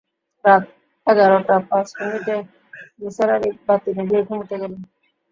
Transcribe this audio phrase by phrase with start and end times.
[0.45, 0.63] রাত
[1.07, 2.35] এগারটা পাঁচ মিনিটে
[2.99, 4.81] নিসার আলি বাতি নিভিয়ে ঘুমুতে গেলেন।